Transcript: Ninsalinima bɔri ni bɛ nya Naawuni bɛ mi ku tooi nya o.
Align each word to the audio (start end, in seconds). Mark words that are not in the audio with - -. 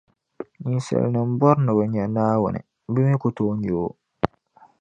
Ninsalinima 0.67 1.37
bɔri 1.39 1.59
ni 1.63 1.71
bɛ 1.77 1.83
nya 1.93 2.03
Naawuni 2.15 2.59
bɛ 2.93 2.99
mi 3.09 3.15
ku 3.21 3.29
tooi 3.35 3.55
nya 3.61 3.73
o. 3.85 3.87